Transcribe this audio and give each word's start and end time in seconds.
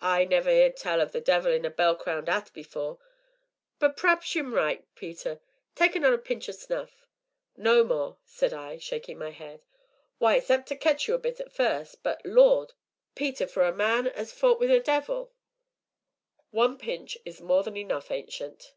"I 0.00 0.24
never 0.24 0.48
heerd 0.50 0.78
tell 0.78 0.98
o' 1.02 1.04
the 1.04 1.20
devil 1.20 1.52
in 1.52 1.66
a 1.66 1.70
bell 1.70 1.94
crowned 1.94 2.26
'at 2.30 2.50
afore, 2.56 2.98
but 3.78 3.98
p'r'aps 3.98 4.34
you 4.34 4.40
'm 4.42 4.54
right, 4.54 4.82
Peter 4.94 5.40
tak' 5.74 5.94
another 5.94 6.16
pinch 6.16 6.48
o' 6.48 6.52
snuff." 6.52 7.04
"No 7.54 7.84
more," 7.84 8.16
said 8.24 8.54
I, 8.54 8.78
shaking 8.78 9.18
my 9.18 9.28
head. 9.30 9.60
"Why, 10.16 10.36
it's 10.36 10.50
apt 10.50 10.68
to 10.68 10.74
ketch 10.76 11.06
you 11.06 11.12
a 11.12 11.18
bit 11.18 11.38
at 11.38 11.52
first, 11.52 12.02
but, 12.02 12.24
Lord! 12.24 12.72
Peter, 13.14 13.46
for 13.46 13.62
a 13.64 13.70
man 13.74 14.06
as 14.06 14.32
'as 14.32 14.40
fou't 14.40 14.58
wi' 14.58 14.68
the 14.68 14.80
devil" 14.80 15.34
"One 16.50 16.78
pinch 16.78 17.18
is 17.26 17.42
more 17.42 17.62
than 17.62 17.76
enough, 17.76 18.10
Ancient." 18.10 18.72